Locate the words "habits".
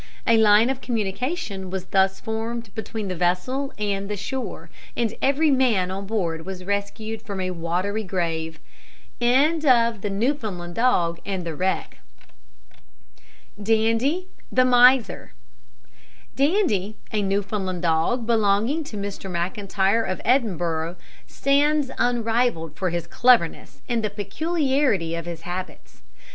25.41-26.01